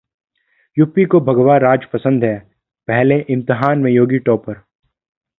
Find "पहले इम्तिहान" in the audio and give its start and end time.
2.87-3.79